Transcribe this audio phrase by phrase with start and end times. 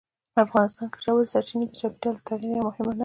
[0.45, 2.99] افغانستان کې ژورې سرچینې د چاپېریال د تغیر یوه مهمه نښه ده.